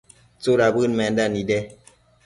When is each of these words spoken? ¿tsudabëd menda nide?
¿tsudabëd 0.41 0.91
menda 0.99 1.25
nide? 1.33 1.57